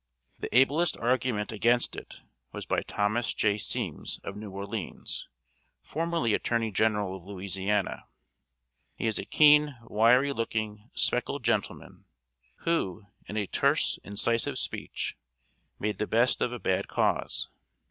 The 0.39 0.49
ablest 0.57 0.97
argument 0.97 1.51
against 1.51 1.95
it 1.95 2.15
was 2.51 2.65
by 2.65 2.81
Thomas 2.81 3.35
J. 3.35 3.59
Semmes, 3.59 4.19
of 4.23 4.35
New 4.35 4.49
Orleans, 4.49 5.27
formerly 5.83 6.33
attorney 6.33 6.71
general 6.71 7.15
of 7.15 7.27
Louisiana. 7.27 8.07
He 8.95 9.05
is 9.05 9.19
a 9.19 9.25
keen, 9.25 9.77
wiry 9.83 10.33
looking, 10.33 10.89
spectacled 10.95 11.43
gentleman, 11.43 12.05
who, 12.61 13.03
in 13.27 13.37
a 13.37 13.45
terse, 13.45 13.99
incisive 14.03 14.57
speech, 14.57 15.17
made 15.77 15.99
the 15.99 16.07
best 16.07 16.41
of 16.41 16.51
a 16.51 16.57
bad 16.57 16.87
cause. 16.87 17.49